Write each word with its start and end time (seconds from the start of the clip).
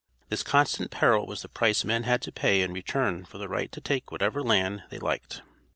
This 0.29 0.41
constant 0.41 0.89
peril 0.89 1.27
was 1.27 1.43
the 1.43 1.47
price 1.47 1.85
men 1.85 2.05
had 2.05 2.23
to 2.23 2.31
pay 2.31 2.63
in 2.63 2.73
return 2.73 3.23
for 3.23 3.37
the 3.37 3.47
right 3.47 3.71
to 3.71 3.79
take 3.79 4.11
whatever 4.11 4.41
land 4.41 4.81
they 4.89 4.97
liked. 4.97 5.43